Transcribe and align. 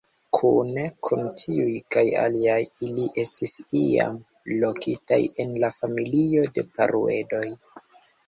Kune 0.35 0.83
kun 1.07 1.19
tiuj 1.41 1.73
kaj 1.95 2.03
aliaj 2.21 2.57
ili 2.87 3.03
estis 3.25 3.53
iam 3.81 4.17
lokitaj 4.63 5.21
en 5.45 5.53
la 5.65 5.71
familio 5.79 6.47
de 6.59 6.65
Paruedoj. 6.79 7.47